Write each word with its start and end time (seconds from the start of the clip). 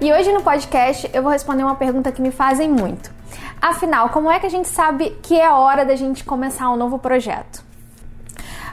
E 0.00 0.12
hoje 0.12 0.32
no 0.32 0.42
podcast 0.42 1.10
eu 1.12 1.24
vou 1.24 1.32
responder 1.32 1.64
uma 1.64 1.74
pergunta 1.74 2.12
que 2.12 2.22
me 2.22 2.30
fazem 2.30 2.68
muito. 2.70 3.10
Afinal, 3.60 4.10
como 4.10 4.30
é 4.30 4.38
que 4.38 4.46
a 4.46 4.48
gente 4.48 4.68
sabe 4.68 5.10
que 5.20 5.36
é 5.36 5.50
hora 5.50 5.84
da 5.84 5.96
gente 5.96 6.22
começar 6.22 6.70
um 6.70 6.76
novo 6.76 7.00
projeto? 7.00 7.67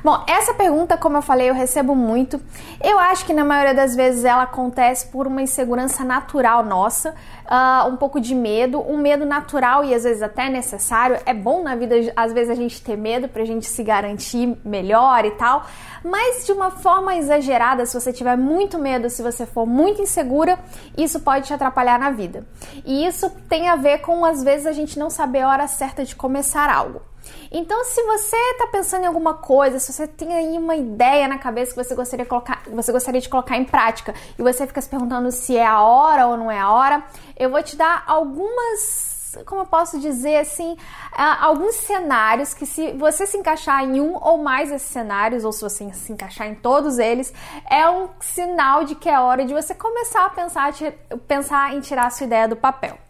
Bom, 0.05 0.23
essa 0.27 0.53
pergunta, 0.53 0.99
como 0.99 1.17
eu 1.17 1.21
falei, 1.23 1.49
eu 1.49 1.53
recebo 1.55 1.95
muito. 1.95 2.39
Eu 2.79 2.99
acho 2.99 3.25
que 3.25 3.33
na 3.33 3.43
maioria 3.43 3.73
das 3.73 3.95
vezes 3.95 4.23
ela 4.23 4.43
acontece 4.43 5.07
por 5.07 5.25
uma 5.25 5.41
insegurança 5.41 6.03
natural 6.03 6.63
nossa, 6.63 7.09
uh, 7.09 7.89
um 7.89 7.97
pouco 7.97 8.21
de 8.21 8.35
medo, 8.35 8.79
um 8.79 8.97
medo 8.97 9.25
natural 9.25 9.83
e 9.83 9.95
às 9.95 10.03
vezes 10.03 10.21
até 10.21 10.47
necessário. 10.47 11.17
É 11.25 11.33
bom 11.33 11.63
na 11.63 11.75
vida, 11.75 11.95
às 12.15 12.31
vezes, 12.31 12.51
a 12.51 12.53
gente 12.53 12.83
ter 12.83 12.95
medo 12.95 13.27
pra 13.27 13.43
gente 13.45 13.65
se 13.65 13.81
garantir 13.81 14.55
melhor 14.63 15.25
e 15.25 15.31
tal, 15.31 15.65
mas 16.03 16.45
de 16.45 16.51
uma 16.51 16.69
forma 16.69 17.15
exagerada, 17.15 17.83
se 17.87 17.99
você 17.99 18.13
tiver 18.13 18.37
muito 18.37 18.77
medo, 18.77 19.09
se 19.09 19.23
você 19.23 19.43
for 19.43 19.65
muito 19.65 20.03
insegura, 20.03 20.59
isso 20.95 21.19
pode 21.19 21.47
te 21.47 21.53
atrapalhar 21.55 21.97
na 21.97 22.11
vida. 22.11 22.45
E 22.85 23.07
isso 23.07 23.27
tem 23.49 23.69
a 23.69 23.75
ver 23.75 24.01
com, 24.01 24.23
às 24.23 24.43
vezes, 24.43 24.67
a 24.67 24.71
gente 24.71 24.99
não 24.99 25.09
saber 25.09 25.41
a 25.41 25.49
hora 25.49 25.67
certa 25.67 26.05
de 26.05 26.15
começar 26.15 26.69
algo. 26.69 27.01
Então, 27.51 27.83
se 27.85 28.01
você 28.03 28.35
está 28.51 28.67
pensando 28.67 29.03
em 29.03 29.07
alguma 29.07 29.33
coisa, 29.35 29.79
se 29.79 29.91
você 29.91 30.07
tem 30.07 30.33
aí 30.33 30.57
uma 30.57 30.75
ideia 30.75 31.27
na 31.27 31.37
cabeça 31.37 31.73
que 31.73 31.83
você 31.83 31.95
gostaria 31.95 32.25
de 32.25 32.29
colocar, 32.29 32.63
você 32.67 32.91
gostaria 32.91 33.21
de 33.21 33.29
colocar 33.29 33.57
em 33.57 33.65
prática 33.65 34.13
e 34.37 34.41
você 34.41 34.65
fica 34.67 34.81
se 34.81 34.89
perguntando 34.89 35.31
se 35.31 35.55
é 35.55 35.65
a 35.65 35.81
hora 35.81 36.27
ou 36.27 36.37
não 36.37 36.51
é 36.51 36.59
a 36.59 36.71
hora, 36.71 37.03
eu 37.37 37.49
vou 37.49 37.61
te 37.61 37.75
dar 37.75 38.03
algumas 38.07 39.15
como 39.43 39.61
eu 39.61 39.65
posso 39.65 39.99
dizer 39.99 40.37
assim, 40.37 40.77
alguns 41.11 41.75
cenários 41.75 42.53
que 42.53 42.65
se 42.65 42.93
você 42.93 43.25
se 43.25 43.37
encaixar 43.37 43.83
em 43.83 43.99
um 43.99 44.15
ou 44.15 44.37
mais 44.37 44.69
desses 44.69 44.87
cenários, 44.87 45.43
ou 45.43 45.51
se 45.51 45.61
você 45.61 45.91
se 45.91 46.11
encaixar 46.13 46.47
em 46.47 46.55
todos 46.55 46.99
eles, 46.99 47.33
é 47.69 47.89
um 47.89 48.09
sinal 48.21 48.85
de 48.85 48.95
que 48.95 49.09
é 49.09 49.19
hora 49.19 49.43
de 49.43 49.53
você 49.53 49.75
começar 49.75 50.25
a 50.25 50.29
pensar, 50.29 50.73
pensar 51.27 51.73
em 51.73 51.81
tirar 51.81 52.07
a 52.07 52.09
sua 52.09 52.25
ideia 52.25 52.47
do 52.47 52.55
papel. 52.55 53.04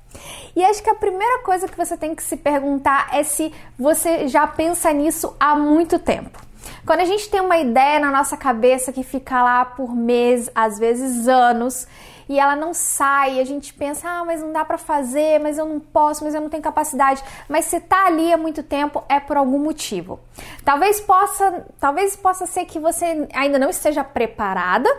E 0.56 0.64
acho 0.64 0.82
que 0.82 0.90
a 0.90 0.96
primeira 0.96 1.44
coisa 1.44 1.68
que 1.68 1.78
você 1.78 1.98
tem 1.98 2.16
que 2.16 2.24
se 2.24 2.38
perguntar 2.38 3.10
é 3.14 3.24
se 3.24 3.54
você 3.78 4.28
já 4.28 4.48
pensa 4.48 4.92
nisso 4.92 5.36
há 5.40 5.56
muito 5.56 6.00
tempo. 6.00 6.40
Quando 6.86 7.02
a 7.02 7.06
gente 7.06 7.30
tem 7.30 7.42
uma 7.42 7.58
ideia 7.58 8.00
na 8.00 8.12
nossa 8.12 8.36
cabeça 8.36 8.92
que 8.92 9.04
fica 9.04 9.44
lá 9.44 9.66
por 9.66 9.96
meses, 9.96 10.50
às 10.54 10.80
vezes 10.80 11.28
anos, 11.28 11.88
e 12.28 12.40
ela 12.40 12.56
não 12.56 12.74
sai, 12.74 13.40
a 13.40 13.44
gente 13.44 13.74
pensa, 13.74 14.10
ah, 14.10 14.26
mas 14.26 14.42
não 14.42 14.52
dá 14.52 14.66
para 14.66 14.78
fazer, 14.78 15.40
mas 15.40 15.58
eu 15.58 15.66
não 15.66 15.80
posso, 15.80 16.24
mas 16.24 16.34
eu 16.34 16.42
não 16.42 16.50
tenho 16.50 16.64
capacidade. 16.64 17.24
Mas 17.48 17.66
se 17.66 17.80
tá 17.80 18.08
ali 18.08 18.34
há 18.34 18.38
muito 18.38 18.64
tempo, 18.64 19.04
é 19.08 19.20
por 19.20 19.38
algum 19.38 19.60
motivo. 19.60 20.20
Talvez 20.64 21.00
possa, 21.00 21.66
talvez 21.80 22.16
possa 22.16 22.46
ser 22.46 22.66
que 22.66 22.80
você 22.80 23.28
ainda 23.34 23.60
não 23.60 23.70
esteja 23.70 24.04
preparada 24.04 24.90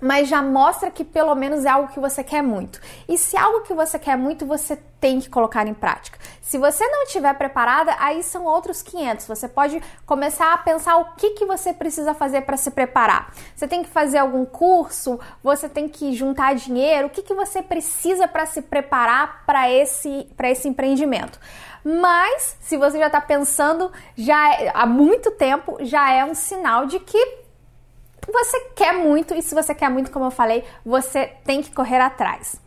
mas 0.00 0.28
já 0.28 0.42
mostra 0.42 0.90
que 0.90 1.04
pelo 1.04 1.34
menos 1.34 1.64
é 1.64 1.68
algo 1.68 1.92
que 1.92 2.00
você 2.00 2.22
quer 2.22 2.42
muito. 2.42 2.80
E 3.08 3.18
se 3.18 3.36
é 3.36 3.40
algo 3.40 3.62
que 3.62 3.74
você 3.74 3.98
quer 3.98 4.16
muito, 4.16 4.46
você 4.46 4.76
tem 5.00 5.20
que 5.20 5.28
colocar 5.28 5.66
em 5.66 5.74
prática. 5.74 6.18
Se 6.40 6.58
você 6.58 6.86
não 6.88 7.04
estiver 7.04 7.32
preparada, 7.34 7.94
aí 7.98 8.22
são 8.22 8.44
outros 8.44 8.82
500. 8.82 9.26
Você 9.26 9.48
pode 9.48 9.80
começar 10.06 10.52
a 10.52 10.58
pensar 10.58 10.96
o 10.96 11.14
que, 11.14 11.30
que 11.30 11.44
você 11.44 11.72
precisa 11.72 12.14
fazer 12.14 12.42
para 12.42 12.56
se 12.56 12.70
preparar. 12.70 13.32
Você 13.54 13.68
tem 13.68 13.82
que 13.82 13.90
fazer 13.90 14.18
algum 14.18 14.44
curso, 14.44 15.20
você 15.42 15.68
tem 15.68 15.88
que 15.88 16.12
juntar 16.12 16.54
dinheiro, 16.54 17.08
o 17.08 17.10
que, 17.10 17.22
que 17.22 17.34
você 17.34 17.62
precisa 17.62 18.26
para 18.26 18.46
se 18.46 18.62
preparar 18.62 19.44
para 19.46 19.70
esse, 19.70 20.28
esse 20.44 20.68
empreendimento. 20.68 21.38
Mas, 21.84 22.56
se 22.60 22.76
você 22.76 22.98
já 22.98 23.06
está 23.06 23.20
pensando 23.20 23.90
já 24.16 24.54
é, 24.54 24.70
há 24.74 24.84
muito 24.84 25.30
tempo, 25.30 25.78
já 25.80 26.12
é 26.12 26.24
um 26.24 26.34
sinal 26.34 26.86
de 26.86 26.98
que 27.00 27.47
você 28.32 28.60
quer 28.76 28.92
muito 28.92 29.34
e 29.34 29.42
se 29.42 29.54
você 29.54 29.74
quer 29.74 29.90
muito, 29.90 30.10
como 30.10 30.26
eu 30.26 30.30
falei, 30.30 30.64
você 30.84 31.26
tem 31.44 31.62
que 31.62 31.72
correr 31.72 32.00
atrás. 32.00 32.60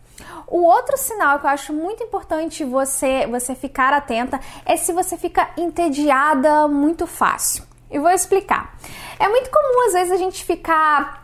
O 0.47 0.63
outro 0.63 0.97
sinal 0.97 1.39
que 1.39 1.45
eu 1.45 1.49
acho 1.49 1.73
muito 1.73 2.03
importante 2.03 2.63
você 2.63 3.25
você 3.27 3.55
ficar 3.55 3.94
atenta 3.94 4.39
é 4.66 4.75
se 4.75 4.91
você 4.91 5.17
fica 5.17 5.49
entediada 5.57 6.67
muito 6.67 7.07
fácil. 7.07 7.63
E 7.89 7.99
vou 7.99 8.09
explicar. 8.09 8.77
É 9.19 9.27
muito 9.27 9.49
comum 9.49 9.88
às 9.88 9.94
vezes 9.94 10.11
a 10.13 10.17
gente 10.17 10.44
ficar 10.44 11.21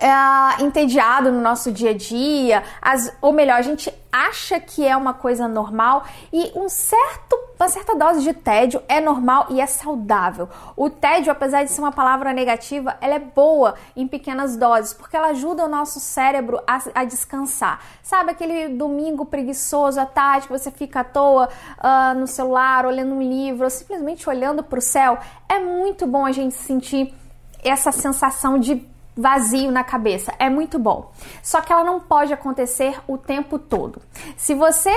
é, 0.00 0.62
entediado 0.62 1.30
no 1.30 1.40
nosso 1.40 1.70
dia 1.70 1.90
a 1.90 1.94
dia, 1.94 2.62
as, 2.80 3.12
ou 3.20 3.32
melhor, 3.32 3.58
a 3.58 3.62
gente 3.62 3.92
acha 4.10 4.58
que 4.58 4.84
é 4.84 4.96
uma 4.96 5.14
coisa 5.14 5.46
normal 5.46 6.04
e 6.32 6.50
um 6.56 6.68
certo, 6.68 7.38
uma 7.58 7.68
certa 7.68 7.94
dose 7.94 8.22
de 8.22 8.32
tédio 8.32 8.82
é 8.88 9.00
normal 9.00 9.46
e 9.50 9.60
é 9.60 9.66
saudável. 9.66 10.48
O 10.74 10.88
tédio, 10.88 11.30
apesar 11.30 11.64
de 11.64 11.70
ser 11.70 11.80
uma 11.80 11.92
palavra 11.92 12.32
negativa, 12.32 12.96
ela 13.00 13.14
é 13.14 13.18
boa 13.18 13.74
em 13.94 14.08
pequenas 14.08 14.56
doses 14.56 14.94
porque 14.94 15.16
ela 15.16 15.28
ajuda 15.28 15.66
o 15.66 15.68
nosso 15.68 16.00
cérebro 16.00 16.60
a, 16.66 16.80
a 16.94 17.04
descansar. 17.04 17.80
Sabe 18.02 18.30
aquele 18.30 18.70
domingo 18.70 19.26
preguiçoso 19.26 20.00
à 20.00 20.06
tarde 20.06 20.46
que 20.46 20.52
você 20.52 20.70
fica 20.70 21.00
à 21.00 21.04
toa 21.04 21.48
uh, 21.78 22.18
no 22.18 22.26
celular, 22.26 22.86
olhando 22.86 23.14
um 23.14 23.22
livro, 23.22 23.64
ou 23.64 23.70
simplesmente 23.70 24.28
olhando 24.28 24.62
para 24.62 24.78
o 24.78 24.82
céu? 24.82 25.18
É 25.48 25.58
muito 25.60 26.06
bom 26.06 26.24
a 26.24 26.32
gente 26.32 26.54
sentir 26.54 27.14
essa 27.62 27.92
sensação 27.92 28.58
de 28.58 28.89
vazio 29.16 29.70
na 29.70 29.84
cabeça. 29.84 30.32
É 30.38 30.48
muito 30.48 30.78
bom. 30.78 31.10
Só 31.42 31.60
que 31.60 31.72
ela 31.72 31.84
não 31.84 32.00
pode 32.00 32.32
acontecer 32.32 32.98
o 33.06 33.18
tempo 33.18 33.58
todo. 33.58 34.00
Se 34.36 34.54
você 34.54 34.90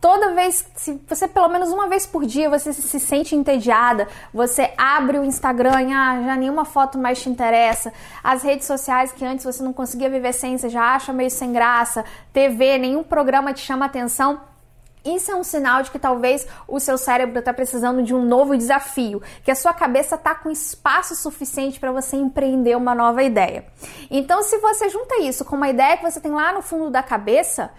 toda 0.00 0.34
vez, 0.34 0.66
se 0.76 0.98
você 1.06 1.28
pelo 1.28 1.48
menos 1.48 1.70
uma 1.70 1.86
vez 1.86 2.06
por 2.06 2.24
dia 2.24 2.48
você 2.48 2.72
se 2.72 2.98
sente 2.98 3.36
entediada, 3.36 4.08
você 4.32 4.72
abre 4.76 5.18
o 5.18 5.24
Instagram 5.24 5.72
ah, 5.94 6.22
já 6.24 6.36
nenhuma 6.36 6.64
foto 6.64 6.96
mais 6.96 7.22
te 7.22 7.28
interessa, 7.28 7.92
as 8.24 8.42
redes 8.42 8.66
sociais 8.66 9.12
que 9.12 9.24
antes 9.24 9.44
você 9.44 9.62
não 9.62 9.72
conseguia 9.72 10.08
viver 10.08 10.32
sem, 10.32 10.56
você 10.56 10.68
já 10.68 10.94
acha 10.94 11.12
meio 11.12 11.30
sem 11.30 11.52
graça, 11.52 12.04
TV, 12.32 12.78
nenhum 12.78 13.02
programa 13.02 13.52
te 13.52 13.60
chama 13.60 13.86
atenção 13.86 14.40
isso 15.04 15.30
é 15.30 15.34
um 15.34 15.42
sinal 15.42 15.82
de 15.82 15.90
que 15.90 15.98
talvez 15.98 16.46
o 16.68 16.78
seu 16.78 16.98
cérebro 16.98 17.38
está 17.38 17.52
precisando 17.52 18.02
de 18.02 18.14
um 18.14 18.24
novo 18.24 18.56
desafio, 18.56 19.22
que 19.42 19.50
a 19.50 19.54
sua 19.54 19.72
cabeça 19.72 20.14
está 20.14 20.34
com 20.34 20.50
espaço 20.50 21.14
suficiente 21.14 21.80
para 21.80 21.92
você 21.92 22.16
empreender 22.16 22.76
uma 22.76 22.94
nova 22.94 23.22
ideia. 23.22 23.64
Então, 24.10 24.42
se 24.42 24.58
você 24.58 24.88
junta 24.88 25.20
isso 25.22 25.44
com 25.44 25.56
uma 25.56 25.68
ideia 25.68 25.96
que 25.96 26.10
você 26.10 26.20
tem 26.20 26.32
lá 26.32 26.52
no 26.52 26.62
fundo 26.62 26.90
da 26.90 27.02
cabeça, 27.02 27.70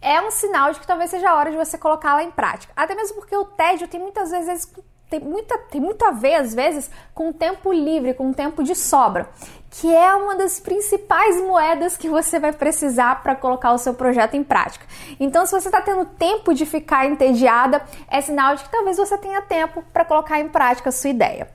é 0.00 0.20
um 0.20 0.30
sinal 0.30 0.72
de 0.72 0.80
que 0.80 0.86
talvez 0.86 1.10
seja 1.10 1.30
a 1.30 1.34
hora 1.34 1.50
de 1.50 1.56
você 1.56 1.76
colocá-la 1.76 2.22
em 2.22 2.30
prática. 2.30 2.72
Até 2.76 2.94
mesmo 2.94 3.16
porque 3.16 3.36
o 3.36 3.44
tédio 3.44 3.88
tem 3.88 4.00
muitas 4.00 4.30
vezes 4.30 4.72
tem, 5.10 5.20
muita, 5.20 5.56
tem 5.70 5.80
muito 5.80 6.04
a 6.04 6.10
ver, 6.10 6.34
às 6.34 6.54
vezes, 6.54 6.90
com 7.14 7.32
tempo 7.32 7.72
livre, 7.72 8.14
com 8.14 8.32
tempo 8.32 8.62
de 8.62 8.74
sobra, 8.74 9.28
que 9.70 9.94
é 9.94 10.14
uma 10.14 10.36
das 10.36 10.60
principais 10.60 11.40
moedas 11.40 11.96
que 11.96 12.08
você 12.08 12.38
vai 12.38 12.52
precisar 12.52 13.22
para 13.22 13.34
colocar 13.34 13.72
o 13.72 13.78
seu 13.78 13.94
projeto 13.94 14.34
em 14.34 14.44
prática. 14.44 14.86
Então, 15.18 15.46
se 15.46 15.52
você 15.52 15.68
está 15.68 15.80
tendo 15.80 16.04
tempo 16.04 16.52
de 16.52 16.66
ficar 16.66 17.06
entediada, 17.06 17.82
é 18.08 18.20
sinal 18.20 18.54
de 18.54 18.64
que 18.64 18.70
talvez 18.70 18.96
você 18.96 19.16
tenha 19.16 19.40
tempo 19.40 19.82
para 19.92 20.04
colocar 20.04 20.40
em 20.40 20.48
prática 20.48 20.90
a 20.90 20.92
sua 20.92 21.10
ideia. 21.10 21.48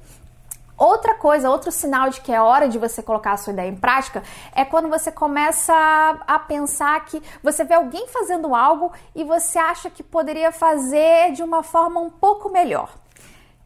Outra 0.76 1.14
coisa, 1.14 1.52
outro 1.52 1.72
sinal 1.72 2.10
de 2.10 2.20
que 2.20 2.32
é 2.32 2.42
hora 2.42 2.68
de 2.68 2.80
você 2.80 3.04
colocar 3.04 3.34
a 3.34 3.38
sua 3.38 3.54
ideia 3.54 3.70
em 3.70 3.76
prática 3.76 4.24
é 4.56 4.66
quando 4.66 4.90
você 4.90 5.12
começa 5.12 5.74
a 6.28 6.40
pensar 6.40 7.06
que 7.06 7.22
você 7.44 7.64
vê 7.64 7.76
alguém 7.76 8.08
fazendo 8.08 8.56
algo 8.56 8.92
e 9.16 9.24
você 9.24 9.60
acha 9.60 9.90
que 9.90 10.02
poderia 10.02 10.52
fazer 10.52 11.32
de 11.34 11.44
uma 11.44 11.62
forma 11.62 12.00
um 12.00 12.10
pouco 12.10 12.50
melhor. 12.50 12.90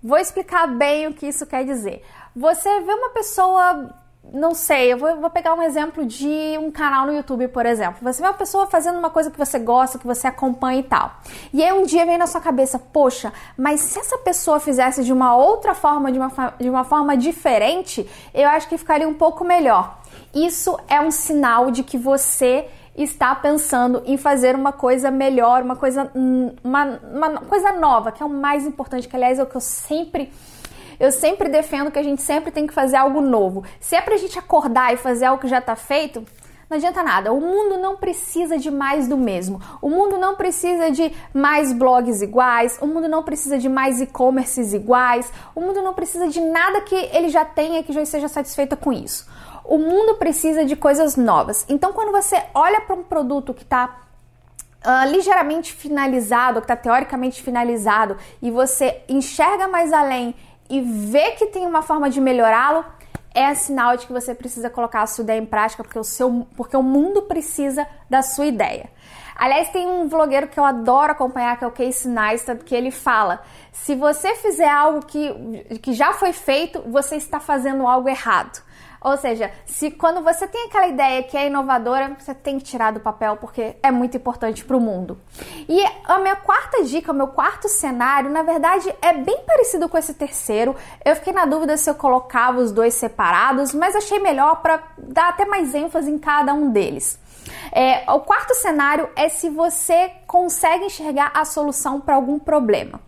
Vou 0.07 0.17
explicar 0.17 0.67
bem 0.67 1.05
o 1.05 1.13
que 1.13 1.27
isso 1.27 1.45
quer 1.45 1.65
dizer. 1.65 2.01
Você 2.33 2.79
vê 2.79 2.93
uma 2.93 3.09
pessoa 3.09 3.93
não 4.33 4.53
sei, 4.53 4.91
eu 4.91 4.97
vou, 4.97 5.21
vou, 5.21 5.29
pegar 5.29 5.53
um 5.53 5.61
exemplo 5.61 6.05
de 6.05 6.57
um 6.59 6.71
canal 6.71 7.05
no 7.05 7.13
YouTube, 7.13 7.47
por 7.49 7.65
exemplo. 7.65 7.97
Você 8.01 8.21
vê 8.21 8.27
uma 8.27 8.33
pessoa 8.33 8.67
fazendo 8.67 8.97
uma 8.99 9.09
coisa 9.09 9.29
que 9.29 9.37
você 9.37 9.59
gosta, 9.59 9.99
que 9.99 10.07
você 10.07 10.27
acompanha 10.27 10.79
e 10.79 10.83
tal. 10.83 11.11
E 11.53 11.61
aí 11.61 11.73
um 11.73 11.83
dia 11.83 12.05
vem 12.05 12.17
na 12.17 12.25
sua 12.25 12.39
cabeça, 12.39 12.79
poxa, 12.79 13.33
mas 13.57 13.81
se 13.81 13.99
essa 13.99 14.17
pessoa 14.19 14.61
fizesse 14.61 15.03
de 15.03 15.11
uma 15.11 15.35
outra 15.35 15.73
forma, 15.73 16.09
de 16.09 16.19
uma, 16.19 16.31
de 16.57 16.69
uma 16.69 16.85
forma 16.85 17.17
diferente, 17.17 18.09
eu 18.33 18.47
acho 18.47 18.69
que 18.69 18.77
ficaria 18.77 19.07
um 19.07 19.13
pouco 19.13 19.43
melhor. 19.43 19.99
Isso 20.33 20.77
é 20.87 21.01
um 21.01 21.11
sinal 21.11 21.69
de 21.69 21.83
que 21.83 21.97
você 21.97 22.69
está 22.97 23.33
pensando 23.35 24.01
em 24.05 24.17
fazer 24.17 24.55
uma 24.55 24.73
coisa 24.73 25.11
melhor, 25.11 25.61
uma 25.61 25.75
coisa, 25.75 26.11
uma, 26.63 26.99
uma 27.13 27.29
coisa 27.41 27.71
nova, 27.73 28.11
que 28.11 28.23
é 28.23 28.25
o 28.25 28.29
mais 28.29 28.65
importante, 28.65 29.07
que 29.07 29.15
aliás 29.15 29.37
é 29.37 29.43
o 29.43 29.45
que 29.45 29.55
eu 29.55 29.61
sempre 29.61 30.31
eu 30.99 31.11
sempre 31.11 31.47
defendo 31.47 31.91
que 31.91 31.99
a 31.99 32.03
gente 32.03 32.21
sempre 32.23 32.51
tem 32.51 32.65
que 32.65 32.73
fazer 32.73 32.97
algo 32.97 33.21
novo. 33.21 33.63
Se 33.79 33.95
é 33.95 34.01
pra 34.01 34.17
gente 34.17 34.39
acordar 34.39 34.93
e 34.93 34.97
fazer 34.97 35.25
algo 35.25 35.39
que 35.39 35.47
já 35.47 35.61
tá 35.61 35.75
feito, 35.75 36.25
Não 36.69 36.75
adianta 36.75 37.01
nada. 37.01 37.31
O 37.31 37.39
mundo 37.39 37.77
não 37.77 37.95
precisa 37.95 38.57
de 38.57 38.69
mais 38.69 39.07
do 39.07 39.15
mesmo. 39.15 39.61
O 39.81 39.89
mundo 39.89 40.17
não 40.17 40.35
precisa 40.35 40.91
de 40.91 41.13
mais 41.33 41.71
blogs 41.71 42.21
iguais. 42.21 42.77
O 42.81 42.87
mundo 42.87 43.07
não 43.07 43.23
precisa 43.23 43.57
de 43.57 43.69
mais 43.69 44.01
e-commerces 44.01 44.73
iguais. 44.73 45.31
O 45.55 45.61
mundo 45.61 45.81
não 45.81 45.93
precisa 45.93 46.27
de 46.27 46.41
nada 46.41 46.81
que 46.81 46.95
ele 46.95 47.29
já 47.29 47.45
tenha 47.45 47.81
que 47.83 47.93
já 47.93 48.01
esteja 48.01 48.27
satisfeita 48.27 48.75
com 48.75 48.91
isso. 48.91 49.25
O 49.67 49.77
mundo 49.77 50.15
precisa 50.15 50.63
de 50.63 50.77
coisas 50.77 51.17
novas. 51.17 51.65
Então, 51.67 51.91
quando 51.91 52.13
você 52.13 52.41
olha 52.53 52.79
para 52.79 52.95
um 52.95 53.03
produto 53.03 53.53
que 53.53 53.63
está 53.63 54.03
Uh, 54.77 54.89
ah, 54.89 55.05
ligeiramente 55.05 55.73
finalizado, 55.73 56.61
que 56.61 56.65
está 56.65 56.75
teoricamente 56.75 57.41
finalizado, 57.41 58.15
e 58.41 58.51
você 58.51 59.01
enxerga 59.09 59.67
mais 59.67 59.91
além 59.91 60.35
e 60.69 60.79
vê 60.79 61.31
que 61.31 61.47
tem 61.47 61.65
uma 61.65 61.81
forma 61.81 62.09
de 62.11 62.21
melhorá-lo, 62.21 62.85
é 63.33 63.53
sinal 63.55 63.97
de 63.97 64.05
que 64.05 64.13
você 64.13 64.33
precisa 64.33 64.69
colocar 64.69 65.01
a 65.01 65.07
sua 65.07 65.23
ideia 65.23 65.39
em 65.39 65.45
prática, 65.45 65.83
porque 65.83 65.99
o, 65.99 66.03
seu, 66.03 66.47
porque 66.55 66.77
o 66.77 66.83
mundo 66.83 67.23
precisa 67.23 67.87
da 68.09 68.21
sua 68.21 68.45
ideia. 68.45 68.89
Aliás, 69.35 69.69
tem 69.69 69.87
um 69.87 70.07
vlogueiro 70.07 70.47
que 70.47 70.59
eu 70.59 70.63
adoro 70.63 71.11
acompanhar, 71.11 71.57
que 71.57 71.63
é 71.63 71.67
o 71.67 71.71
Casey 71.71 72.09
Neistat, 72.09 72.63
que 72.63 72.73
ele 72.73 72.89
fala: 72.89 73.41
se 73.71 73.93
você 73.93 74.35
fizer 74.35 74.69
algo 74.69 75.05
que, 75.05 75.79
que 75.81 75.93
já 75.93 76.13
foi 76.13 76.33
feito, 76.33 76.81
você 76.87 77.15
está 77.15 77.39
fazendo 77.39 77.85
algo 77.85 78.07
errado. 78.09 78.61
Ou 79.01 79.15
seja, 79.17 79.51
se 79.65 79.91
quando 79.91 80.23
você 80.23 80.47
tem 80.47 80.67
aquela 80.67 80.87
ideia 80.87 81.23
que 81.23 81.37
é 81.37 81.47
inovadora, 81.47 82.15
você 82.17 82.33
tem 82.33 82.57
que 82.57 82.65
tirar 82.65 82.91
do 82.91 82.99
papel 82.99 83.37
porque 83.37 83.75
é 83.81 83.91
muito 83.91 84.17
importante 84.17 84.65
para 84.65 84.75
o 84.75 84.81
mundo. 84.81 85.19
E 85.67 85.83
a 86.05 86.17
minha 86.19 86.35
quarta 86.35 86.83
dica, 86.83 87.11
o 87.11 87.15
meu 87.15 87.27
quarto 87.27 87.69
cenário, 87.69 88.29
na 88.29 88.43
verdade, 88.43 88.93
é 89.01 89.13
bem 89.13 89.43
parecido 89.45 89.87
com 89.87 89.97
esse 89.97 90.13
terceiro. 90.13 90.75
Eu 91.03 91.15
fiquei 91.15 91.33
na 91.33 91.45
dúvida 91.45 91.77
se 91.77 91.89
eu 91.89 91.95
colocava 91.95 92.59
os 92.59 92.71
dois 92.71 92.93
separados, 92.93 93.73
mas 93.73 93.95
achei 93.95 94.19
melhor 94.19 94.61
para 94.61 94.83
dar 94.97 95.29
até 95.29 95.45
mais 95.45 95.73
ênfase 95.73 96.09
em 96.09 96.17
cada 96.17 96.53
um 96.53 96.71
deles. 96.71 97.19
É, 97.71 98.11
o 98.11 98.19
quarto 98.19 98.53
cenário 98.55 99.09
é 99.15 99.29
se 99.29 99.49
você 99.49 100.11
consegue 100.25 100.85
enxergar 100.85 101.31
a 101.33 101.45
solução 101.45 101.99
para 101.99 102.15
algum 102.15 102.39
problema. 102.39 102.99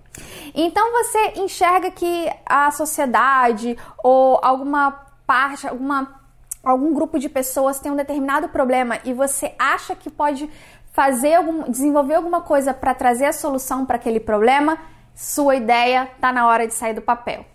Então 0.54 0.92
você 0.92 1.34
enxerga 1.38 1.92
que 1.92 2.30
a 2.46 2.72
sociedade 2.72 3.78
ou 4.04 4.40
alguma 4.42 5.09
parte, 5.30 5.68
alguma, 5.68 6.22
algum 6.64 6.92
grupo 6.92 7.20
de 7.20 7.30
pessoas 7.30 7.80
tem 7.80 7.92
um 7.92 7.96
determinado 7.96 8.50
problema 8.50 8.98
e 9.06 9.14
você 9.14 9.54
acha 9.60 9.96
que 9.96 10.10
pode 10.10 10.50
fazer 10.92 11.36
algum, 11.36 11.70
desenvolver 11.70 12.16
alguma 12.16 12.42
coisa 12.42 12.74
para 12.74 12.96
trazer 12.96 13.26
a 13.26 13.32
solução 13.32 13.86
para 13.86 13.98
aquele 13.98 14.20
problema, 14.20 14.80
sua 15.14 15.56
ideia 15.56 16.10
está 16.16 16.34
na 16.34 16.48
hora 16.48 16.66
de 16.66 16.74
sair 16.74 16.96
do 16.96 17.02
papel. 17.04 17.46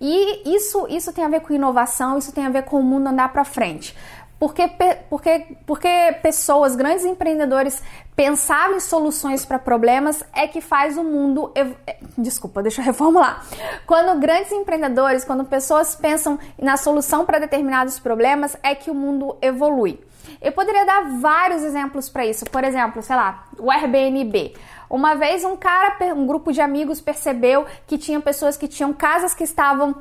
E 0.00 0.54
isso, 0.54 0.86
isso 0.88 1.12
tem 1.12 1.24
a 1.24 1.28
ver 1.28 1.40
com 1.40 1.52
inovação, 1.52 2.18
isso 2.18 2.30
tem 2.30 2.46
a 2.46 2.50
ver 2.50 2.62
com 2.62 2.78
o 2.78 2.84
mundo 2.84 3.08
andar 3.08 3.32
para 3.32 3.44
frente. 3.44 3.96
Porque, 4.44 4.68
porque, 5.08 5.46
porque 5.64 6.18
pessoas, 6.20 6.76
grandes 6.76 7.02
empreendedores, 7.06 7.82
pensavam 8.14 8.76
em 8.76 8.80
soluções 8.80 9.42
para 9.42 9.58
problemas 9.58 10.22
é 10.34 10.46
que 10.46 10.60
faz 10.60 10.98
o 10.98 11.02
mundo. 11.02 11.50
Ev... 11.54 11.72
É, 11.86 11.96
desculpa, 12.18 12.62
deixa 12.62 12.82
eu 12.82 12.84
reformular. 12.92 13.42
Quando 13.86 14.20
grandes 14.20 14.52
empreendedores, 14.52 15.24
quando 15.24 15.46
pessoas 15.46 15.94
pensam 15.94 16.38
na 16.60 16.76
solução 16.76 17.24
para 17.24 17.38
determinados 17.38 17.98
problemas, 17.98 18.54
é 18.62 18.74
que 18.74 18.90
o 18.90 18.94
mundo 18.94 19.34
evolui. 19.40 19.98
Eu 20.42 20.52
poderia 20.52 20.84
dar 20.84 21.18
vários 21.18 21.62
exemplos 21.62 22.10
para 22.10 22.26
isso. 22.26 22.44
Por 22.44 22.64
exemplo, 22.64 23.00
sei 23.00 23.16
lá, 23.16 23.46
o 23.58 23.70
Airbnb. 23.70 24.54
Uma 24.90 25.14
vez 25.14 25.42
um 25.42 25.56
cara, 25.56 25.96
um 26.14 26.26
grupo 26.26 26.52
de 26.52 26.60
amigos 26.60 27.00
percebeu 27.00 27.64
que 27.86 27.96
tinha 27.96 28.20
pessoas 28.20 28.58
que 28.58 28.68
tinham 28.68 28.92
casas 28.92 29.32
que 29.34 29.42
estavam 29.42 29.96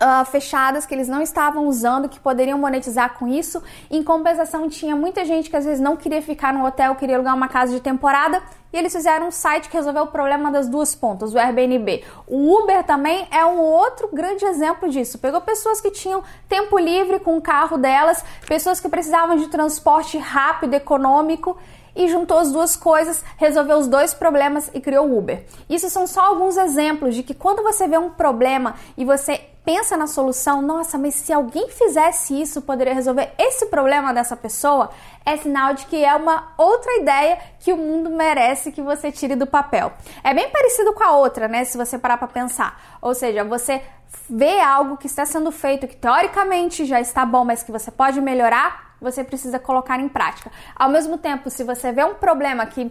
uh, 0.00 0.24
fechadas 0.24 0.86
que 0.86 0.94
eles 0.94 1.08
não 1.08 1.20
estavam 1.20 1.66
usando, 1.66 2.08
que 2.08 2.18
poderiam 2.18 2.58
monetizar 2.58 3.14
com 3.14 3.28
isso. 3.28 3.62
Em 3.90 4.02
compensação, 4.02 4.68
tinha 4.68 4.96
muita 4.96 5.24
gente 5.24 5.50
que 5.50 5.56
às 5.56 5.64
vezes 5.64 5.80
não 5.80 5.96
queria 5.96 6.22
ficar 6.22 6.52
no 6.52 6.64
hotel, 6.64 6.94
queria 6.94 7.16
alugar 7.16 7.36
uma 7.36 7.48
casa 7.48 7.72
de 7.72 7.80
temporada. 7.80 8.42
E 8.72 8.76
eles 8.76 8.92
fizeram 8.92 9.28
um 9.28 9.30
site 9.30 9.68
que 9.68 9.76
resolveu 9.76 10.04
o 10.04 10.08
problema 10.08 10.50
das 10.50 10.68
duas 10.68 10.94
pontas, 10.94 11.34
o 11.34 11.38
Airbnb. 11.38 12.04
O 12.26 12.58
Uber 12.58 12.84
também 12.84 13.26
é 13.30 13.44
um 13.44 13.58
outro 13.58 14.08
grande 14.12 14.44
exemplo 14.44 14.88
disso. 14.88 15.18
Pegou 15.18 15.40
pessoas 15.40 15.80
que 15.80 15.90
tinham 15.90 16.22
tempo 16.48 16.78
livre 16.78 17.18
com 17.18 17.36
o 17.36 17.42
carro 17.42 17.76
delas, 17.76 18.24
pessoas 18.46 18.78
que 18.78 18.88
precisavam 18.88 19.36
de 19.36 19.48
transporte 19.48 20.18
rápido, 20.18 20.74
econômico 20.74 21.56
e 21.94 22.08
juntou 22.08 22.38
as 22.38 22.52
duas 22.52 22.76
coisas, 22.76 23.24
resolveu 23.36 23.78
os 23.78 23.88
dois 23.88 24.14
problemas 24.14 24.70
e 24.72 24.80
criou 24.80 25.08
o 25.08 25.18
Uber. 25.18 25.44
Isso 25.68 25.90
são 25.90 26.06
só 26.06 26.20
alguns 26.20 26.56
exemplos 26.56 27.14
de 27.14 27.22
que 27.22 27.34
quando 27.34 27.62
você 27.62 27.88
vê 27.88 27.98
um 27.98 28.10
problema 28.10 28.74
e 28.96 29.04
você 29.04 29.40
pensa 29.64 29.96
na 29.96 30.06
solução, 30.06 30.60
nossa, 30.60 30.98
mas 30.98 31.14
se 31.14 31.32
alguém 31.32 31.68
fizesse 31.68 32.40
isso, 32.40 32.62
poderia 32.62 32.94
resolver 32.94 33.30
esse 33.38 33.66
problema 33.66 34.12
dessa 34.12 34.36
pessoa, 34.36 34.90
é 35.24 35.36
sinal 35.36 35.74
de 35.74 35.86
que 35.86 36.04
é 36.04 36.14
uma 36.14 36.54
outra 36.56 36.96
ideia 36.96 37.38
que 37.60 37.72
o 37.72 37.76
mundo 37.76 38.10
merece 38.10 38.59
que 38.72 38.82
você 38.82 39.12
tire 39.12 39.36
do 39.36 39.46
papel. 39.46 39.92
É 40.24 40.34
bem 40.34 40.50
parecido 40.50 40.92
com 40.92 41.04
a 41.04 41.16
outra, 41.16 41.46
né? 41.46 41.64
Se 41.64 41.78
você 41.78 41.96
parar 41.98 42.16
para 42.16 42.26
pensar. 42.26 42.98
Ou 43.00 43.14
seja, 43.14 43.44
você 43.44 43.80
vê 44.28 44.60
algo 44.60 44.96
que 44.96 45.06
está 45.06 45.24
sendo 45.24 45.52
feito 45.52 45.86
que 45.86 45.96
teoricamente 45.96 46.84
já 46.84 47.00
está 47.00 47.24
bom, 47.24 47.44
mas 47.44 47.62
que 47.62 47.70
você 47.70 47.90
pode 47.90 48.20
melhorar, 48.20 48.96
você 49.00 49.22
precisa 49.22 49.58
colocar 49.58 50.00
em 50.00 50.08
prática. 50.08 50.50
Ao 50.74 50.88
mesmo 50.88 51.16
tempo, 51.16 51.48
se 51.48 51.62
você 51.62 51.92
vê 51.92 52.04
um 52.04 52.14
problema 52.14 52.66
que 52.66 52.90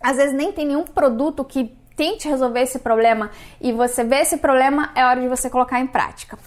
às 0.00 0.16
vezes 0.16 0.34
nem 0.34 0.52
tem 0.52 0.66
nenhum 0.66 0.84
produto 0.84 1.44
que 1.44 1.76
tente 1.96 2.28
resolver 2.28 2.60
esse 2.60 2.78
problema 2.78 3.30
e 3.60 3.72
você 3.72 4.04
vê 4.04 4.20
esse 4.20 4.36
problema, 4.36 4.90
é 4.94 5.04
hora 5.04 5.20
de 5.20 5.28
você 5.28 5.50
colocar 5.50 5.80
em 5.80 5.86
prática. 5.86 6.38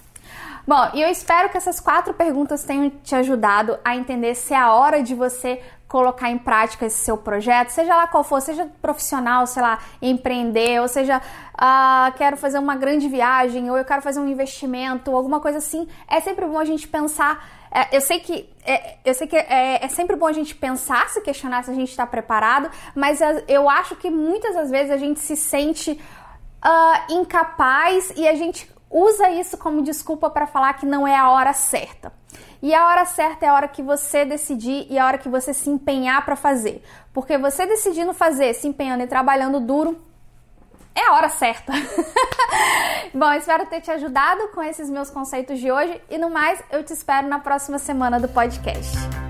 Bom, 0.66 0.90
e 0.94 1.02
eu 1.02 1.10
espero 1.10 1.48
que 1.50 1.56
essas 1.56 1.80
quatro 1.80 2.14
perguntas 2.14 2.62
tenham 2.62 2.88
te 2.88 3.14
ajudado 3.16 3.78
a 3.84 3.96
entender 3.96 4.34
se 4.34 4.54
é 4.54 4.56
a 4.56 4.72
hora 4.72 5.02
de 5.02 5.14
você 5.14 5.60
colocar 5.92 6.30
em 6.30 6.38
prática 6.38 6.86
esse 6.86 7.04
seu 7.04 7.18
projeto, 7.18 7.68
seja 7.68 7.94
lá 7.94 8.06
qual 8.06 8.24
for, 8.24 8.40
seja 8.40 8.66
profissional, 8.80 9.46
sei 9.46 9.60
lá, 9.60 9.78
empreender, 10.00 10.80
ou 10.80 10.88
seja, 10.88 11.18
uh, 11.18 12.16
quero 12.16 12.38
fazer 12.38 12.58
uma 12.58 12.74
grande 12.74 13.06
viagem, 13.08 13.70
ou 13.70 13.76
eu 13.76 13.84
quero 13.84 14.00
fazer 14.00 14.18
um 14.18 14.26
investimento, 14.26 15.14
alguma 15.14 15.38
coisa 15.38 15.58
assim. 15.58 15.86
É 16.08 16.18
sempre 16.18 16.46
bom 16.46 16.58
a 16.58 16.64
gente 16.64 16.88
pensar. 16.88 17.46
É, 17.70 17.94
eu 17.94 18.00
sei 18.00 18.20
que, 18.20 18.48
é, 18.64 18.96
eu 19.04 19.12
sei 19.12 19.26
que 19.26 19.36
é, 19.36 19.84
é, 19.84 19.88
sempre 19.88 20.16
bom 20.16 20.26
a 20.26 20.32
gente 20.32 20.54
pensar, 20.54 21.10
se 21.10 21.20
questionar 21.20 21.62
se 21.62 21.70
a 21.70 21.74
gente 21.74 21.90
está 21.90 22.06
preparado, 22.06 22.70
mas 22.94 23.20
eu 23.46 23.68
acho 23.68 23.94
que 23.96 24.08
muitas 24.08 24.54
das 24.54 24.70
vezes 24.70 24.90
a 24.90 24.96
gente 24.96 25.20
se 25.20 25.36
sente 25.36 25.90
uh, 25.92 27.12
incapaz 27.12 28.14
e 28.16 28.26
a 28.26 28.34
gente 28.34 28.66
usa 28.92 29.30
isso 29.30 29.56
como 29.56 29.82
desculpa 29.82 30.28
para 30.28 30.46
falar 30.46 30.74
que 30.74 30.86
não 30.86 31.08
é 31.08 31.16
a 31.16 31.30
hora 31.30 31.52
certa. 31.52 32.12
E 32.60 32.72
a 32.74 32.86
hora 32.86 33.04
certa 33.04 33.46
é 33.46 33.48
a 33.48 33.54
hora 33.54 33.66
que 33.66 33.82
você 33.82 34.24
decidir 34.24 34.86
e 34.88 34.98
a 34.98 35.06
hora 35.06 35.18
que 35.18 35.28
você 35.28 35.52
se 35.52 35.68
empenhar 35.68 36.24
para 36.24 36.36
fazer. 36.36 36.82
Porque 37.12 37.36
você 37.36 37.66
decidindo 37.66 38.14
fazer, 38.14 38.54
se 38.54 38.68
empenhando 38.68 39.02
e 39.02 39.06
trabalhando 39.06 39.58
duro, 39.58 40.00
é 40.94 41.08
a 41.08 41.14
hora 41.14 41.28
certa. 41.28 41.72
Bom, 43.12 43.32
espero 43.32 43.66
ter 43.66 43.80
te 43.80 43.90
ajudado 43.90 44.48
com 44.48 44.62
esses 44.62 44.88
meus 44.88 45.10
conceitos 45.10 45.58
de 45.58 45.72
hoje 45.72 46.00
e 46.08 46.18
no 46.18 46.30
mais, 46.30 46.62
eu 46.70 46.84
te 46.84 46.92
espero 46.92 47.26
na 47.26 47.38
próxima 47.38 47.78
semana 47.78 48.20
do 48.20 48.28
podcast. 48.28 49.21